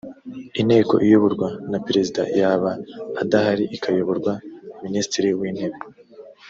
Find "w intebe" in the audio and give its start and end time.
5.39-5.79